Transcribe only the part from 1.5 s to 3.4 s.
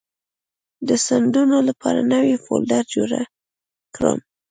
لپاره نوې فولډر جوړه